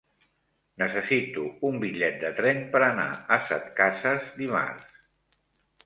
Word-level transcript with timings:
Necessito 0.83 1.43
un 1.69 1.77
bitllet 1.85 2.17
de 2.25 2.33
tren 2.41 2.65
per 2.73 2.83
anar 2.89 3.07
a 3.37 3.41
Setcases 3.53 4.29
dimarts. 4.43 5.01